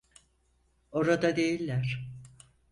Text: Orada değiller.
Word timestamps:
Orada 0.91 1.35
değiller. 1.35 2.11